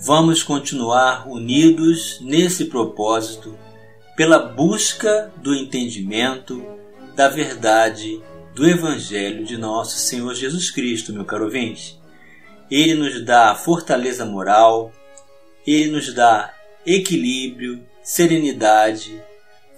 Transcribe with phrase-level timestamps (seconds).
[0.00, 3.58] Vamos continuar unidos nesse propósito
[4.16, 6.64] pela busca do entendimento
[7.16, 8.22] da verdade
[8.54, 12.00] do Evangelho de nosso Senhor Jesus Cristo, meu caro ouvinte.
[12.70, 14.92] Ele nos dá fortaleza moral,
[15.66, 16.54] ele nos dá
[16.86, 19.20] equilíbrio, serenidade,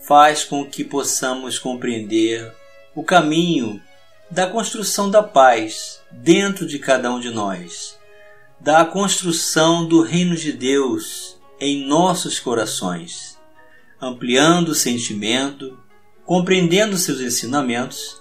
[0.06, 2.52] faz com que possamos compreender
[2.94, 3.80] o caminho
[4.30, 7.98] da construção da paz dentro de cada um de nós,
[8.60, 13.38] da construção do reino de Deus em nossos corações,
[14.00, 15.78] ampliando o sentimento,
[16.26, 18.20] compreendendo seus ensinamentos,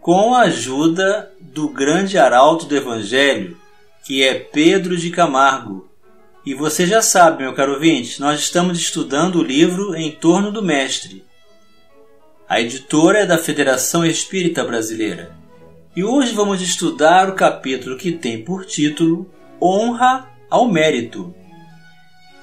[0.00, 3.56] com a ajuda do grande arauto do Evangelho,
[4.04, 5.88] que é Pedro de Camargo,
[6.46, 10.62] e você já sabe, meu caro ouvinte, nós estamos estudando o livro Em Torno do
[10.62, 11.24] Mestre.
[12.46, 15.34] A editora é da Federação Espírita Brasileira.
[15.96, 19.30] E hoje vamos estudar o capítulo que tem por título
[19.66, 21.34] Honra ao Mérito.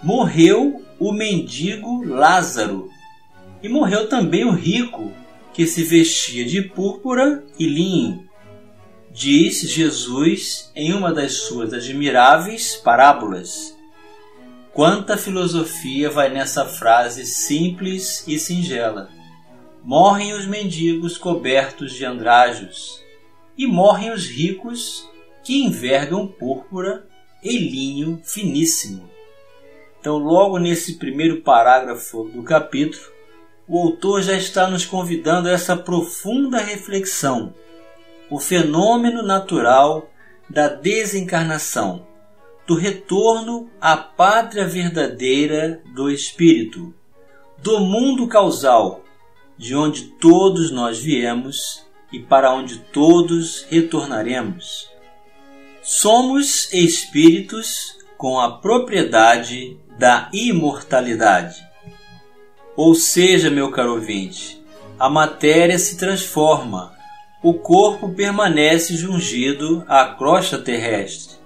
[0.02, 2.90] Morreu o mendigo Lázaro,
[3.62, 5.12] e morreu também o rico,
[5.54, 8.28] que se vestia de púrpura e linho.
[9.12, 13.78] Diz Jesus em uma das suas admiráveis parábolas.
[14.74, 19.12] Quanta filosofia vai nessa frase simples e singela.
[19.84, 23.00] Morrem os mendigos cobertos de andrajos,
[23.56, 25.08] e morrem os ricos
[25.44, 27.11] que envergam púrpura
[27.44, 29.10] e linho finíssimo.
[30.00, 33.04] Então, logo nesse primeiro parágrafo do capítulo,
[33.68, 37.54] o autor já está nos convidando a essa profunda reflexão,
[38.30, 40.10] o fenômeno natural
[40.50, 42.06] da desencarnação
[42.72, 46.94] do retorno à pátria verdadeira do espírito,
[47.58, 49.04] do mundo causal,
[49.58, 54.90] de onde todos nós viemos e para onde todos retornaremos.
[55.82, 61.66] Somos espíritos com a propriedade da imortalidade.
[62.76, 64.62] Ou seja, meu caro ouvinte,
[65.00, 66.94] a matéria se transforma,
[67.44, 71.42] o corpo permanece jungido à crosta terrestre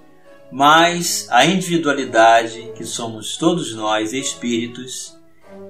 [0.50, 5.16] mas a individualidade, que somos todos nós espíritos,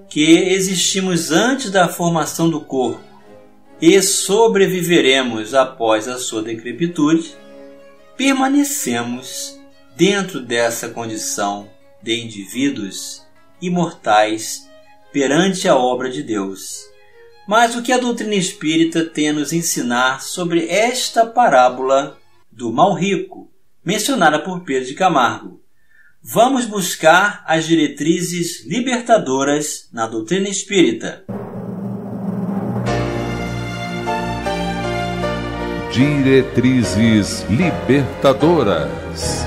[0.09, 3.01] que existimos antes da formação do corpo
[3.81, 7.35] e sobreviveremos após a sua decrepitude,
[8.17, 9.61] permanecemos
[9.95, 11.69] dentro dessa condição
[12.03, 13.23] de indivíduos
[13.61, 14.69] imortais
[15.13, 16.85] perante a obra de Deus.
[17.47, 22.19] Mas o que a doutrina espírita tem a nos ensinar sobre esta parábola
[22.51, 23.51] do mal rico,
[23.85, 25.61] mencionada por Pedro de Camargo.
[26.23, 31.25] Vamos buscar as diretrizes libertadoras na doutrina espírita.
[35.97, 39.47] Diretrizes libertadoras.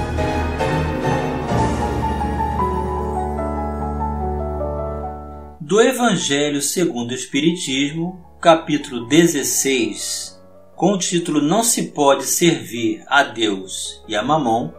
[5.62, 10.42] Do Evangelho segundo o Espiritismo, capítulo 16,
[10.76, 14.74] com o título Não se pode servir a Deus e a Mamão,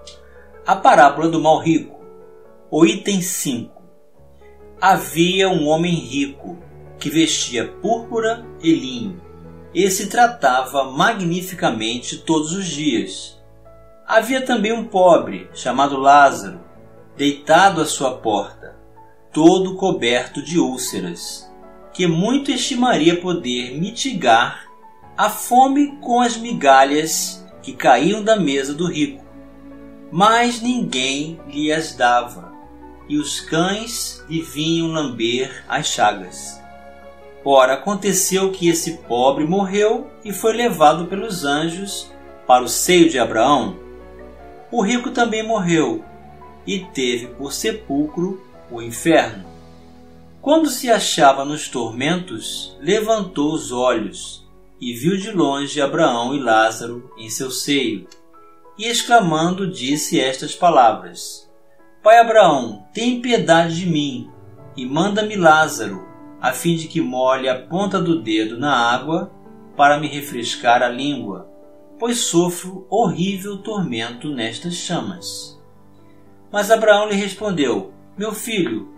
[0.67, 2.01] a parábola do mal rico.
[2.69, 3.81] O item 5.
[4.81, 6.59] Havia um homem rico
[6.99, 9.30] que vestia púrpura e linho
[9.75, 13.41] e se tratava magnificamente todos os dias.
[14.07, 16.61] Havia também um pobre chamado Lázaro,
[17.17, 18.77] deitado à sua porta,
[19.33, 21.49] todo coberto de úlceras,
[21.93, 24.67] que muito estimaria poder mitigar
[25.17, 29.25] a fome com as migalhas que caíam da mesa do rico.
[30.11, 32.53] Mas ninguém lhe as dava,
[33.09, 36.60] e os cães lhe vinham lamber as chagas.
[37.45, 42.11] Ora, aconteceu que esse pobre morreu e foi levado pelos anjos
[42.47, 43.79] para o seio de Abraão.
[44.71, 46.05] O rico também morreu
[46.67, 48.41] e teve por sepulcro
[48.71, 49.45] o inferno.
[50.43, 54.47] Quando se achava nos tormentos, levantou os olhos
[54.81, 58.07] e viu de longe Abraão e Lázaro em seu seio.
[58.79, 61.51] E exclamando, disse estas palavras:
[62.03, 64.31] Pai Abraão, tem piedade de mim
[64.77, 66.10] e manda-me Lázaro,
[66.41, 69.31] a fim de que molhe a ponta do dedo na água
[69.77, 71.49] para me refrescar a língua,
[71.99, 75.61] pois sofro horrível tormento nestas chamas.
[76.51, 78.89] Mas Abraão lhe respondeu: Meu filho,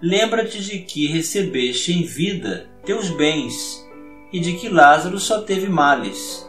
[0.00, 3.86] lembra-te de que recebeste em vida teus bens
[4.32, 6.48] e de que Lázaro só teve males.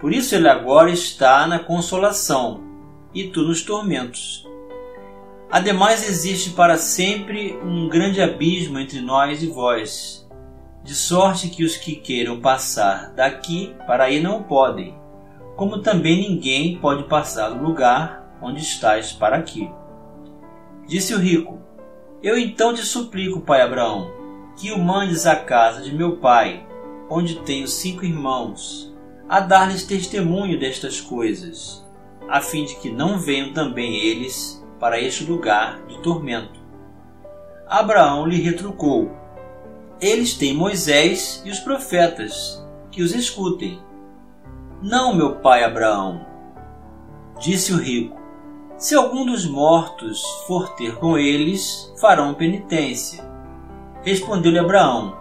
[0.00, 2.62] Por isso ele agora está na consolação
[3.14, 4.46] e tu nos tormentos.
[5.52, 10.26] Ademais, existe para sempre um grande abismo entre nós e vós,
[10.82, 14.98] de sorte que os que queiram passar daqui para aí não podem,
[15.54, 19.70] como também ninguém pode passar do lugar onde estás para aqui.
[20.86, 21.58] Disse o rico:
[22.22, 24.10] Eu então te suplico, pai Abraão,
[24.56, 26.66] que o mandes à casa de meu pai,
[27.10, 28.90] onde tenho cinco irmãos,
[29.28, 31.86] a dar-lhes testemunho destas coisas,
[32.26, 36.60] a fim de que não venham também eles para este lugar de tormento.
[37.68, 39.12] Abraão lhe retrucou:
[40.00, 43.80] Eles têm Moisés e os profetas, que os escutem.
[44.82, 46.26] Não, meu pai Abraão,
[47.38, 48.20] disse o rico.
[48.76, 53.24] Se algum dos mortos for ter com eles, farão penitência.
[54.02, 55.16] Respondeu-lhe Abraão: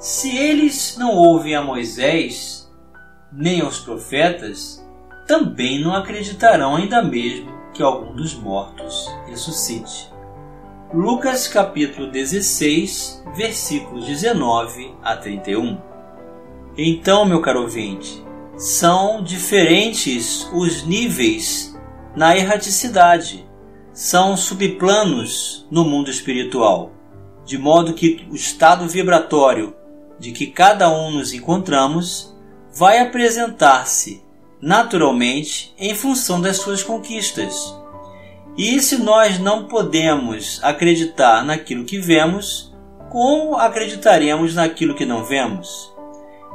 [0.00, 2.68] Se eles não ouvem a Moisés
[3.32, 4.84] nem aos profetas,
[5.28, 10.10] também não acreditarão ainda mesmo que algum dos mortos ressuscite.
[10.92, 15.78] Lucas capítulo 16, versículos 19 a 31.
[16.76, 18.24] Então, meu caro ouvinte,
[18.56, 21.78] são diferentes os níveis
[22.16, 23.48] na erraticidade,
[23.92, 26.90] são subplanos no mundo espiritual,
[27.44, 29.74] de modo que o estado vibratório
[30.18, 32.36] de que cada um nos encontramos
[32.74, 34.22] vai apresentar-se
[34.60, 37.74] naturalmente em função das suas conquistas.
[38.56, 42.70] E se nós não podemos acreditar naquilo que vemos,
[43.08, 45.90] como acreditaremos naquilo que não vemos?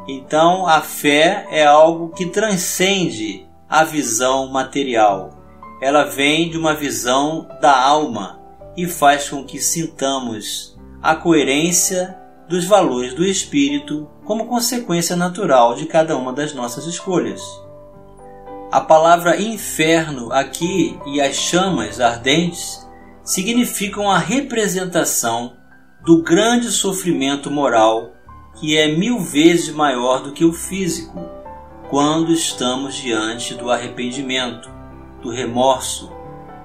[0.08, 5.32] Então a fé é algo que transcende a visão material.
[5.82, 8.40] Ela vem de uma visão da alma
[8.78, 12.18] e faz com que sintamos a coerência
[12.48, 17.42] dos valores do espírito como consequência natural de cada uma das nossas escolhas.
[18.76, 22.86] A palavra inferno aqui e as chamas ardentes
[23.24, 25.54] significam a representação
[26.04, 28.12] do grande sofrimento moral
[28.60, 31.18] que é mil vezes maior do que o físico
[31.90, 34.70] quando estamos diante do arrependimento,
[35.22, 36.12] do remorso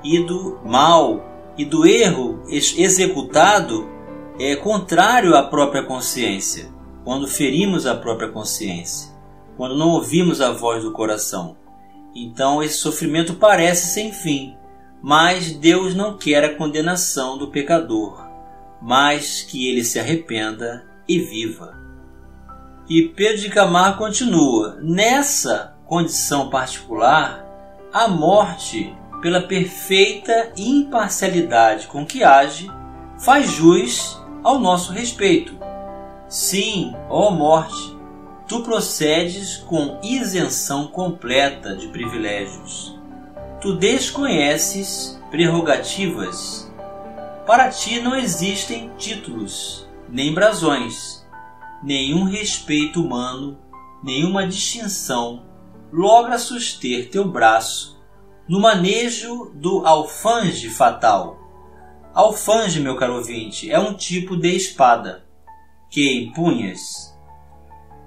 [0.03, 1.25] e do mal
[1.57, 3.89] e do erro executado
[4.37, 6.73] é contrário à própria consciência,
[7.05, 9.13] quando ferimos a própria consciência,
[9.57, 11.60] quando não ouvimos a voz do coração.
[12.15, 14.57] Então esse sofrimento parece sem fim,
[15.03, 18.27] mas Deus não quer a condenação do pecador,
[18.83, 21.79] mas que ele se arrependa e viva.
[22.89, 27.47] E Pedro de Camargo continua: nessa condição particular,
[27.93, 32.71] a morte, pela perfeita imparcialidade com que age,
[33.19, 35.57] faz jus ao nosso respeito.
[36.29, 37.97] Sim, ó morte,
[38.51, 42.99] tu procedes com isenção completa de privilégios.
[43.61, 46.69] Tu desconheces prerrogativas.
[47.47, 51.25] Para ti não existem títulos, nem brasões,
[51.81, 53.57] nenhum respeito humano,
[54.03, 55.45] nenhuma distinção
[55.93, 58.03] logra suster teu braço
[58.49, 61.39] no manejo do alfange fatal
[62.13, 65.25] Alfange, meu caro ouvinte, é um tipo de espada
[65.89, 67.10] que empunhas.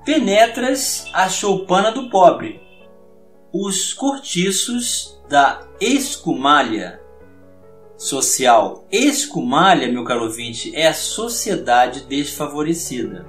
[0.05, 2.61] Penetras a choupana do pobre,
[3.53, 6.99] os cortiços da escumalha
[7.95, 8.85] social.
[8.91, 13.25] Escumalha, meu caro ouvinte, é a sociedade desfavorecida.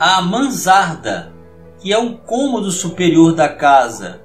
[0.00, 1.34] A mansarda,
[1.80, 4.22] que é um cômodo superior da casa,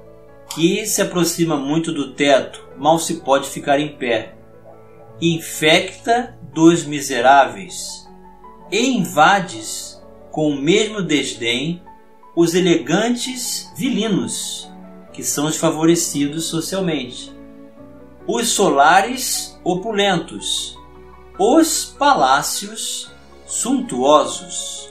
[0.54, 4.34] que se aproxima muito do teto, mal se pode ficar em pé
[5.20, 8.08] infecta dos miseráveis
[8.72, 9.99] e invades
[10.30, 11.82] com o mesmo desdém
[12.34, 14.70] os elegantes vilinos,
[15.12, 17.32] que são os favorecidos socialmente,
[18.26, 20.76] os solares opulentos,
[21.38, 23.10] os palácios
[23.46, 24.88] suntuosos.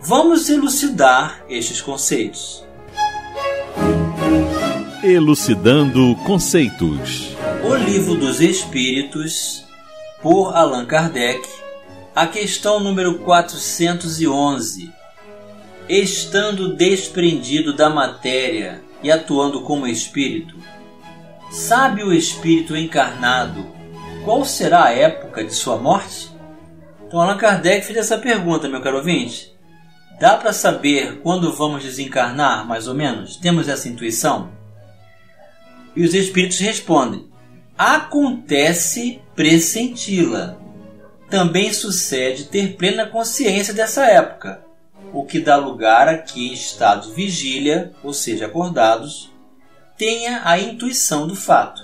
[0.00, 2.64] Vamos elucidar estes conceitos.
[5.04, 7.36] Elucidando conceitos.
[7.64, 9.64] O Livro dos Espíritos,
[10.20, 11.61] por Allan Kardec,
[12.14, 14.92] a questão número 411.
[15.88, 20.56] Estando desprendido da matéria e atuando como espírito,
[21.50, 23.66] sabe o espírito encarnado
[24.24, 26.30] qual será a época de sua morte?
[27.06, 29.52] Então Allan Kardec fez essa pergunta, meu caro ouvinte.
[30.20, 33.36] Dá para saber quando vamos desencarnar, mais ou menos?
[33.36, 34.52] Temos essa intuição?
[35.96, 37.28] E os espíritos respondem:
[37.76, 40.61] acontece pressenti-la.
[41.32, 44.62] Também sucede ter plena consciência dessa época,
[45.14, 49.32] o que dá lugar a que, em estado de vigília, ou seja, acordados,
[49.96, 51.80] tenha a intuição do fato.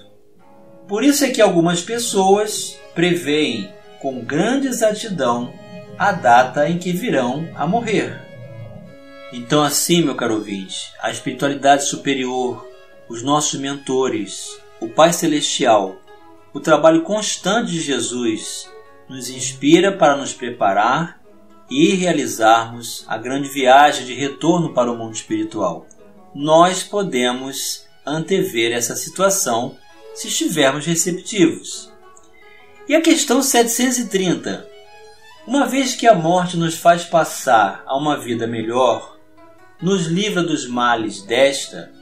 [0.87, 5.51] Por isso é que algumas pessoas preveem com grande exatidão
[5.99, 8.21] a data em que virão a morrer.
[9.33, 12.69] Então, assim, meu caro ouvinte, a espiritualidade superior,
[13.09, 15.97] os nossos mentores, o Pai Celestial,
[16.53, 18.69] o trabalho constante de Jesus
[19.09, 21.21] nos inspira para nos preparar
[21.71, 25.87] e realizarmos a grande viagem de retorno para o mundo espiritual.
[26.35, 29.77] Nós podemos antever essa situação
[30.15, 31.93] se estivermos receptivos.
[32.89, 34.67] E a questão 730.
[35.47, 39.19] Uma vez que a morte nos faz passar a uma vida melhor,
[39.81, 41.93] nos livra dos males desta,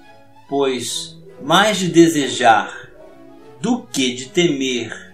[0.49, 2.91] pois mais de desejar
[3.61, 5.06] do que de temer,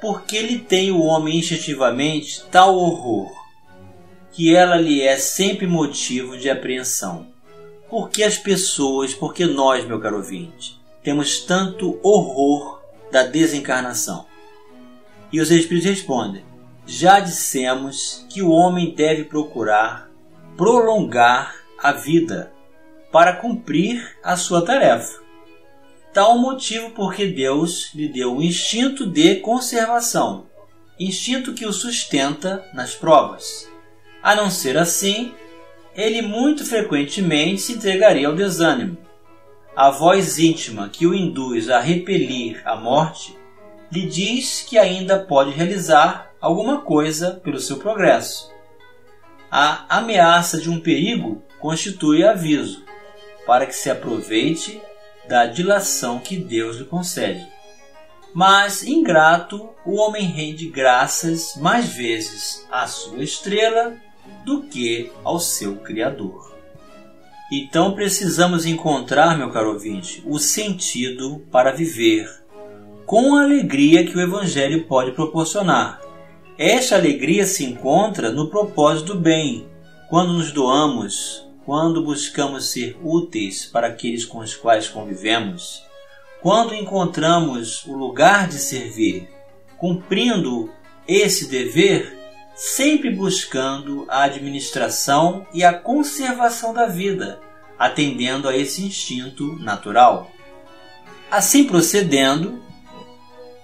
[0.00, 3.30] porque lhe tem o homem instintivamente tal horror,
[4.32, 7.28] que ela lhe é sempre motivo de apreensão.
[7.88, 12.80] Porque as pessoas, porque nós, meu caro ouvinte, temos tanto horror
[13.10, 14.26] da desencarnação?
[15.32, 16.44] E os Espíritos respondem:
[16.86, 20.10] Já dissemos que o homem deve procurar
[20.56, 22.52] prolongar a vida
[23.10, 25.20] para cumprir a sua tarefa.
[26.12, 30.46] Tal motivo porque Deus lhe deu um instinto de conservação,
[30.98, 33.70] instinto que o sustenta nas provas.
[34.20, 35.32] A não ser assim,
[35.94, 38.98] ele muito frequentemente se entregaria ao desânimo.
[39.76, 43.38] A voz íntima que o induz a repelir a morte
[43.90, 48.50] lhe diz que ainda pode realizar alguma coisa pelo seu progresso.
[49.48, 52.84] A ameaça de um perigo constitui aviso
[53.46, 54.80] para que se aproveite
[55.30, 57.46] da dilação que Deus lhe concede.
[58.34, 63.94] Mas, ingrato, o homem rende graças mais vezes à sua estrela
[64.44, 66.52] do que ao seu Criador.
[67.52, 72.28] Então precisamos encontrar, meu caro ouvinte, o sentido para viver,
[73.06, 76.00] com a alegria que o Evangelho pode proporcionar.
[76.58, 79.68] Esta alegria se encontra no propósito do bem,
[80.08, 85.82] quando nos doamos, quando buscamos ser úteis para aqueles com os quais convivemos,
[86.40, 89.28] quando encontramos o lugar de servir,
[89.76, 90.70] cumprindo
[91.06, 92.20] esse dever
[92.60, 97.40] sempre buscando a administração e a conservação da vida,
[97.78, 100.30] atendendo a esse instinto natural.
[101.30, 102.62] Assim procedendo,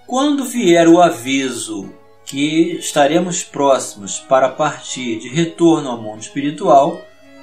[0.07, 1.93] quando vier o aviso
[2.25, 6.99] que estaremos próximos para partir de retorno ao mundo espiritual,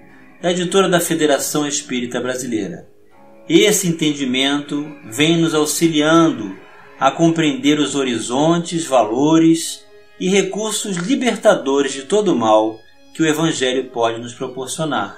[0.43, 2.89] da editora da Federação Espírita Brasileira.
[3.49, 6.59] Esse entendimento vem nos auxiliando
[6.99, 9.87] a compreender os horizontes, valores
[10.19, 12.81] e recursos libertadores de todo o mal
[13.15, 15.17] que o Evangelho pode nos proporcionar.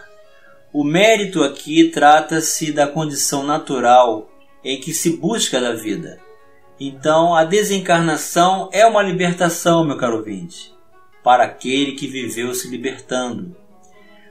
[0.70, 4.30] O mérito aqui trata-se da condição natural
[4.62, 6.18] em que se busca da vida.
[6.78, 10.74] Então, a desencarnação é uma libertação, meu caro ouvinte,
[11.22, 13.63] para aquele que viveu se libertando.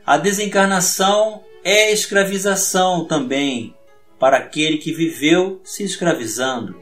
[0.06, 3.74] A desencarnação é escravização também,
[4.20, 6.76] para aquele que viveu se escravizando.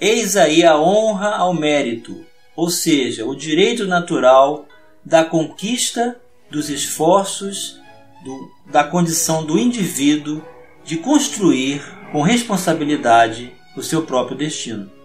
[0.00, 2.24] Eis aí a honra ao mérito,
[2.56, 4.66] ou seja, o direito natural
[5.04, 7.80] da conquista dos esforços
[8.24, 10.42] do, da condição do indivíduo
[10.84, 14.97] de construir com responsabilidade o seu próprio destino.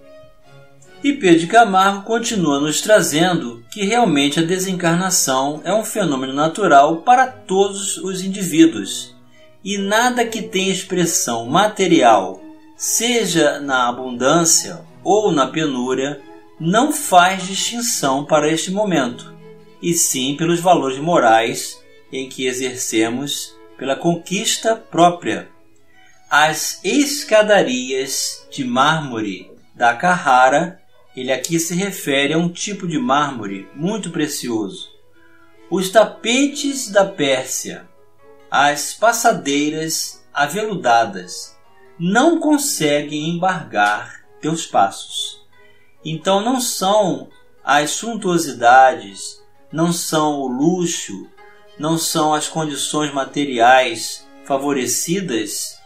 [1.03, 7.27] E Pedro Camargo continua nos trazendo que realmente a desencarnação é um fenômeno natural para
[7.27, 9.13] todos os indivíduos
[9.62, 12.41] e nada que tenha expressão material,
[12.77, 16.22] seja na abundância ou na penúria,
[16.57, 19.33] não faz distinção para este momento,
[19.81, 21.77] e sim pelos valores morais
[22.13, 25.50] em que exercemos pela conquista própria.
[26.29, 30.82] As escadarias de mármore da Carrara
[31.15, 34.91] ele aqui se refere a um tipo de mármore muito precioso.
[35.70, 37.88] Os tapetes da Pérsia,
[38.50, 41.55] as passadeiras aveludadas,
[42.00, 45.41] não conseguem embargar teus passos.
[46.03, 47.29] Então não são
[47.63, 49.41] as suntuosidades,
[49.72, 51.27] não são o luxo,
[51.77, 55.79] não são as condições materiais favorecidas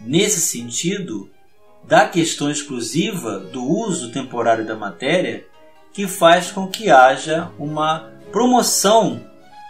[0.00, 1.30] nesse sentido
[1.84, 5.44] da questão exclusiva do uso temporário da matéria
[5.92, 9.20] que faz com que haja uma promoção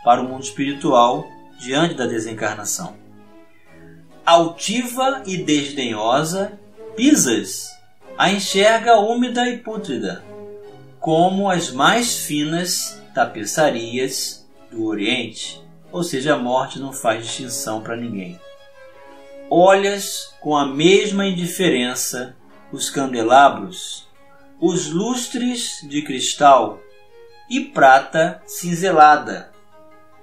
[0.04, 1.26] para o mundo espiritual
[1.58, 2.96] diante da desencarnação.
[4.24, 6.58] Altiva e desdenhosa,
[6.94, 7.72] Pisas
[8.18, 10.22] a enxerga úmida e pútrida,
[11.00, 17.96] como as mais finas tapeçarias do Oriente, ou seja, a morte não faz distinção para
[17.96, 18.38] ninguém
[19.54, 22.34] olhas com a mesma indiferença
[22.72, 24.08] os candelabros,
[24.58, 26.80] os lustres de cristal
[27.50, 29.52] e prata cinzelada,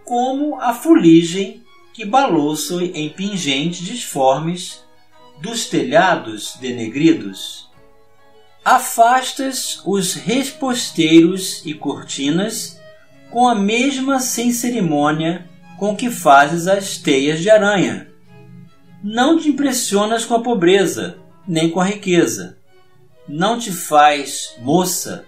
[0.04, 4.84] como a fuligem que balouça em pingentes disformes
[5.40, 7.70] dos telhados denegridos.
[8.66, 12.80] Afastas os resposteiros e cortinas
[13.30, 18.09] com a mesma sem cerimônia com que fazes as teias de aranha
[19.04, 22.58] não te impressionas com a pobreza, nem com a riqueza.
[23.28, 25.26] Não te faz moça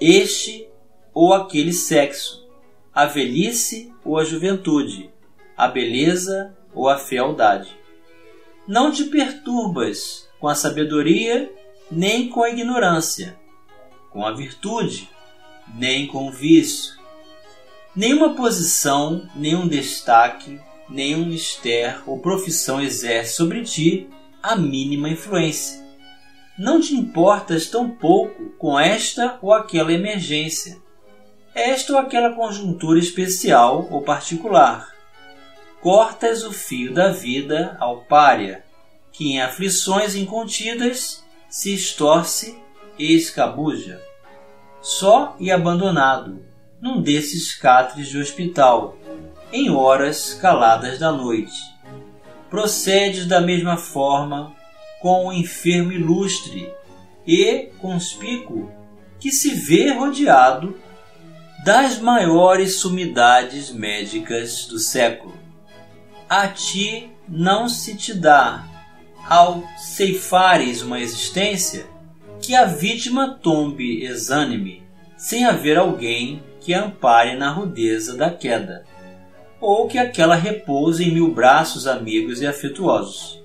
[0.00, 0.68] este
[1.14, 2.46] ou aquele sexo,
[2.92, 5.10] a velhice ou a juventude,
[5.56, 7.74] a beleza ou a fealdade.
[8.68, 11.50] Não te perturbas com a sabedoria,
[11.90, 13.38] nem com a ignorância,
[14.10, 15.08] com a virtude,
[15.74, 16.96] nem com o vício.
[17.94, 24.08] Nenhuma posição, nenhum destaque, nenhum mister ou profissão exerce sobre ti
[24.42, 25.84] a mínima influência.
[26.58, 30.78] Não te importas tão pouco com esta ou aquela emergência,
[31.54, 34.94] esta ou aquela conjuntura especial ou particular.
[35.80, 38.64] Cortas o fio da vida ao pária,
[39.12, 42.58] que em aflições incontidas se estorce
[42.98, 44.00] e escabuja.
[44.80, 46.44] Só e abandonado,
[46.80, 48.96] num desses catres de hospital,
[49.52, 51.74] em horas caladas da noite.
[52.50, 54.54] Procedes da mesma forma
[55.00, 56.72] com o enfermo ilustre
[57.26, 58.70] e conspícuo
[59.18, 60.76] que se vê rodeado
[61.64, 65.34] das maiores sumidades médicas do século.
[66.28, 68.64] A ti não se te dá,
[69.28, 71.86] ao ceifares uma existência,
[72.40, 74.84] que a vítima tombe exânime,
[75.16, 78.85] sem haver alguém que ampare na rudeza da queda
[79.68, 83.42] ou que aquela repouse em mil braços amigos e afetuosos.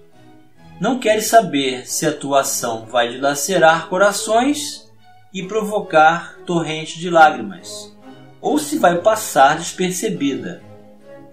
[0.80, 4.88] Não queres saber se a tua ação vai dilacerar corações
[5.34, 7.92] e provocar torrente de lágrimas,
[8.40, 10.62] ou se vai passar despercebida.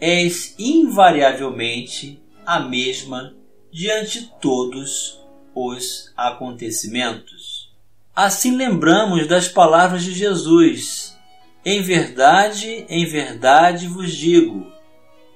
[0.00, 3.34] És invariavelmente a mesma
[3.70, 5.20] diante todos
[5.54, 7.74] os acontecimentos.
[8.16, 11.14] Assim lembramos das palavras de Jesus
[11.62, 14.77] em verdade, em verdade vos digo,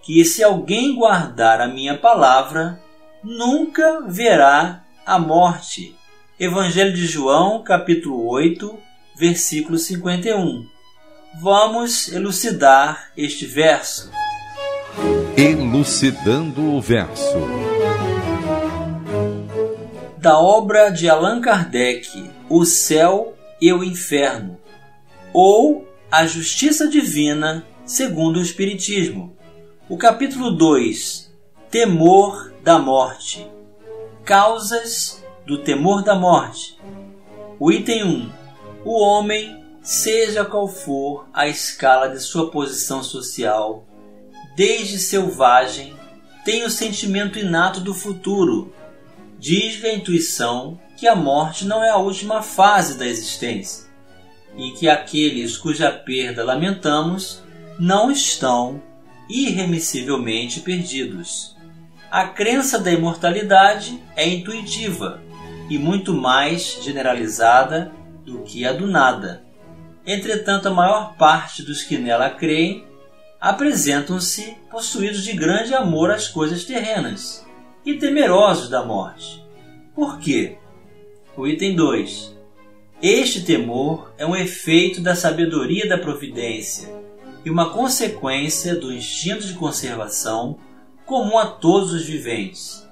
[0.02, 2.80] que se alguém guardar a minha palavra,
[3.22, 5.94] nunca verá a morte.
[6.38, 8.76] Evangelho de João, capítulo 8,
[9.16, 10.66] versículo 51.
[11.40, 14.10] Vamos elucidar este verso.
[15.36, 17.22] Elucidando o verso.
[20.18, 24.58] Da obra de Allan Kardec, O Céu e o Inferno,
[25.32, 29.36] ou a justiça divina segundo o Espiritismo.
[29.88, 31.28] O capítulo 2:
[31.68, 33.50] Temor da morte.
[34.24, 36.78] Causas do temor da morte.
[37.58, 38.32] O item 1:
[38.84, 43.84] O homem, seja qual for a escala de sua posição social,
[44.56, 45.96] desde selvagem,
[46.44, 48.72] tem o sentimento inato do futuro.
[49.36, 53.90] Diz-lhe a intuição que a morte não é a última fase da existência
[54.56, 57.42] e que aqueles cuja perda lamentamos
[57.80, 58.80] não estão
[59.28, 61.56] irremissivelmente perdidos.
[62.10, 65.22] A crença da imortalidade é intuitiva
[65.70, 67.90] e muito mais generalizada
[68.24, 69.44] do que a do nada.
[70.06, 72.84] Entretanto, a maior parte dos que nela creem
[73.40, 77.46] apresentam-se possuídos de grande amor às coisas terrenas
[77.84, 79.42] e temerosos da morte.
[79.94, 80.58] Por quê?
[81.36, 82.36] O item 2.
[83.00, 87.01] Este temor é um efeito da sabedoria da providência
[87.44, 90.58] e uma consequência do instinto de conservação
[91.04, 92.86] comum a todos os viventes.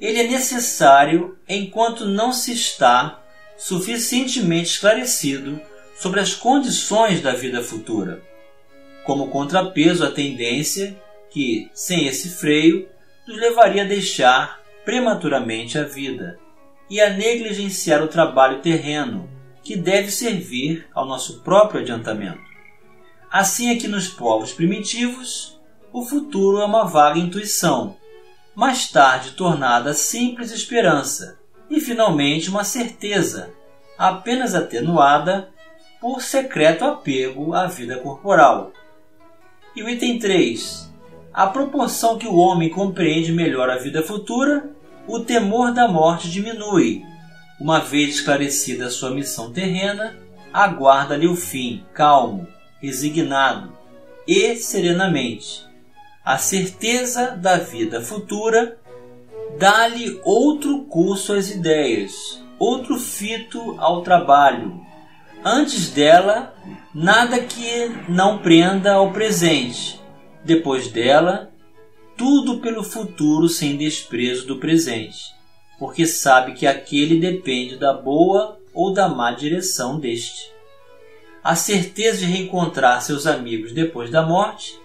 [0.00, 3.22] Ele é necessário enquanto não se está
[3.56, 5.60] suficientemente esclarecido
[5.96, 8.22] sobre as condições da vida futura,
[9.04, 12.88] como contrapeso à tendência que, sem esse freio,
[13.26, 16.38] nos levaria a deixar prematuramente a vida
[16.90, 19.28] e a negligenciar o trabalho terreno,
[19.62, 22.53] que deve servir ao nosso próprio adiantamento.
[23.34, 25.58] Assim é que nos povos primitivos,
[25.92, 27.96] o futuro é uma vaga intuição,
[28.54, 31.36] mais tarde tornada simples esperança
[31.68, 33.50] e finalmente uma certeza,
[33.98, 35.48] apenas atenuada
[36.00, 38.70] por secreto apego à vida corporal.
[39.74, 40.94] E o item 3.
[41.32, 44.70] À proporção que o homem compreende melhor a vida futura,
[45.08, 47.02] o temor da morte diminui.
[47.60, 50.16] Uma vez esclarecida a sua missão terrena,
[50.52, 52.53] aguarda-lhe o fim, calmo,
[52.84, 53.72] resignado
[54.26, 55.64] e serenamente.
[56.24, 58.78] A certeza da vida futura
[59.58, 64.80] dá-lhe outro curso às ideias, outro fito ao trabalho.
[65.44, 66.54] Antes dela,
[66.94, 70.00] nada que não prenda ao presente.
[70.42, 71.50] Depois dela,
[72.16, 75.34] tudo pelo futuro sem desprezo do presente,
[75.78, 80.53] porque sabe que aquele depende da boa ou da má direção deste.
[81.44, 84.80] A certeza de reencontrar seus amigos depois da morte,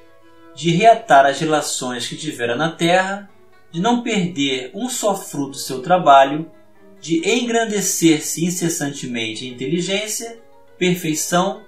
[0.54, 3.30] de reatar as relações que tivera na terra,
[3.72, 6.52] de não perder um só fruto do seu trabalho,
[7.00, 10.38] de engrandecer-se incessantemente em inteligência,
[10.78, 11.64] perfeição,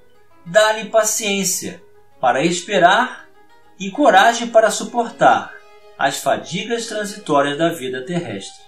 [0.45, 1.81] dá-lhe paciência
[2.19, 3.29] para esperar
[3.79, 5.53] e coragem para suportar
[5.97, 8.61] as fadigas transitórias da vida terrestre.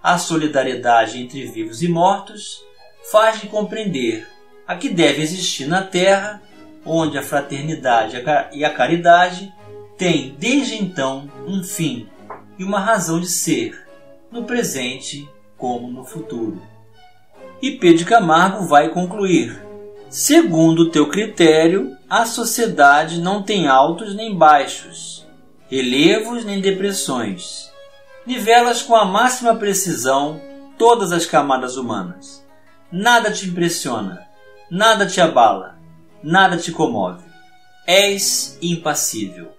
[0.00, 2.64] A solidariedade entre vivos e mortos
[3.10, 4.35] faz-lhe compreender
[4.66, 6.42] a que deve existir na Terra,
[6.84, 9.52] onde a fraternidade e a caridade
[9.96, 12.08] têm desde então um fim
[12.58, 13.86] e uma razão de ser,
[14.30, 16.60] no presente como no futuro.
[17.60, 19.62] E Pedro Camargo vai concluir:
[20.08, 25.26] Segundo o teu critério, a sociedade não tem altos nem baixos,
[25.68, 27.70] relevos nem depressões.
[28.26, 30.40] Nivelas com a máxima precisão
[30.76, 32.44] todas as camadas humanas.
[32.90, 34.25] Nada te impressiona,
[34.70, 35.78] nada te abala,
[36.22, 37.24] nada te comove.
[37.86, 39.52] És impassível.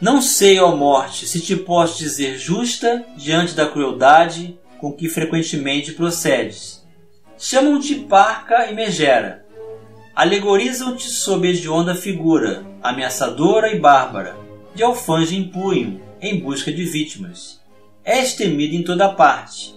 [0.00, 5.92] Não sei, ó morte, se te posso dizer justa diante da crueldade com que frequentemente
[5.92, 6.84] procedes.
[7.38, 9.44] Chamam-te parca e megera,
[10.14, 14.36] alegorizam-te sob hedionda figura, ameaçadora e bárbara,
[14.74, 17.60] de alfanje em punho, em busca de vítimas.
[18.04, 19.74] És temido em toda parte.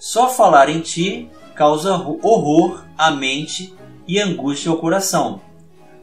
[0.00, 3.74] Só falar em ti causa horror à mente
[4.06, 5.40] e angústia ao coração.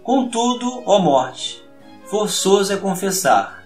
[0.04, 1.64] Contudo, ó morte,
[2.06, 3.64] forçoso é confessar: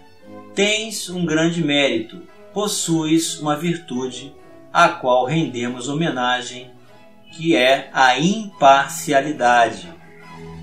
[0.54, 2.22] tens um grande mérito,
[2.54, 4.36] possuis uma virtude,
[4.72, 6.72] à qual rendemos homenagem,
[7.32, 9.94] que é a imparcialidade.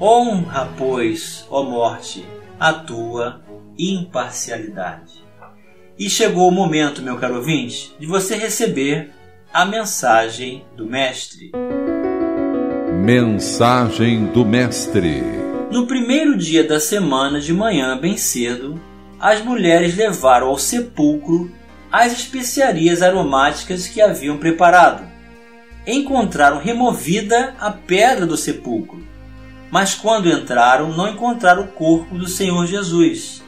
[0.00, 2.26] Honra, pois, ó morte,
[2.58, 3.42] a tua
[3.78, 5.22] imparcialidade.
[5.98, 9.12] E chegou o momento, meu caro ouvinte, de você receber
[9.52, 11.52] a mensagem do Mestre.
[13.02, 15.22] Mensagem do Mestre.
[15.70, 18.80] No primeiro dia da semana, de manhã bem cedo,
[19.18, 21.50] as mulheres levaram ao sepulcro
[21.90, 25.02] as especiarias aromáticas que haviam preparado.
[25.84, 29.12] Encontraram removida a pedra do sepulcro
[29.72, 33.42] mas quando entraram, não encontraram o corpo do Senhor Jesus.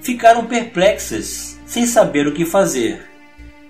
[0.00, 3.06] Ficaram perplexas, sem saber o que fazer.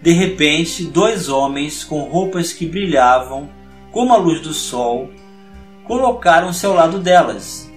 [0.00, 3.50] De repente, dois homens com roupas que brilhavam
[3.98, 5.10] como a luz do sol
[5.82, 7.68] colocaram-se ao lado delas.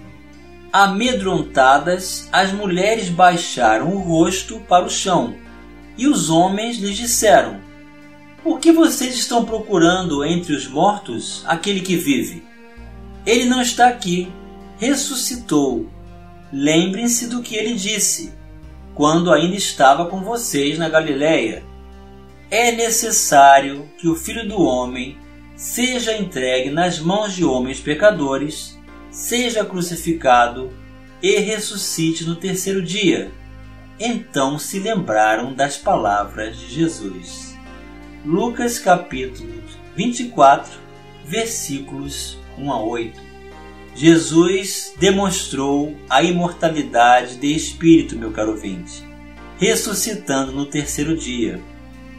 [0.72, 5.36] Amedrontadas, as mulheres baixaram o rosto para o chão
[5.98, 7.60] e os homens lhes disseram:
[8.44, 12.44] Por que vocês estão procurando entre os mortos aquele que vive?
[13.26, 14.32] Ele não está aqui,
[14.78, 15.90] ressuscitou.
[16.54, 18.32] Lembrem-se do que ele disse,
[18.94, 21.64] quando ainda estava com vocês na Galiléia.
[22.52, 25.18] É necessário que o Filho do Homem
[25.62, 28.80] seja entregue nas mãos de homens pecadores,
[29.12, 30.72] seja crucificado
[31.22, 33.32] e ressuscite no terceiro dia.
[34.00, 37.56] então se lembraram das palavras de Jesus.
[38.26, 39.62] Lucas capítulo
[39.96, 40.80] 24,
[41.26, 43.22] versículos 1 a 8.
[43.94, 49.08] Jesus demonstrou a imortalidade de espírito, meu caro ouvinte,
[49.60, 51.62] ressuscitando no terceiro dia.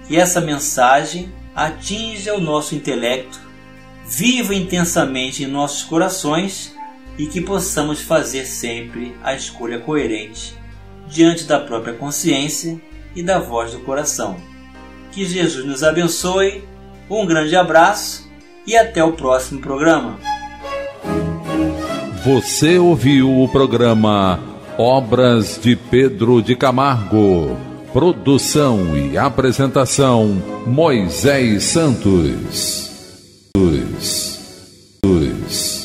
[0.06, 3.40] Que essa mensagem atinja o nosso intelecto,
[4.06, 6.74] viva intensamente em nossos corações
[7.18, 10.54] e que possamos fazer sempre a escolha coerente
[11.06, 12.80] diante da própria consciência
[13.14, 14.36] e da voz do coração.
[15.10, 16.64] Que Jesus nos abençoe,
[17.08, 18.30] um grande abraço
[18.66, 20.18] e até o próximo programa.
[22.24, 24.40] Você ouviu o programa
[24.78, 27.71] Obras de Pedro de Camargo.
[27.92, 32.90] Produção e apresentação Moisés Santos.
[33.54, 35.81] Santos.